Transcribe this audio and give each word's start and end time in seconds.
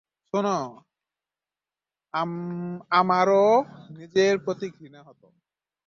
শোনো, 0.33 0.57
আমারো 2.91 3.43
নিজের 3.97 4.33
প্রতি 4.45 4.67
ঘৃণা 4.77 5.01
হতো। 5.03 5.27